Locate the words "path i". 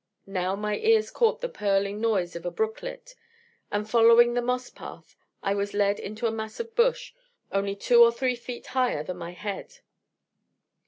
4.71-5.53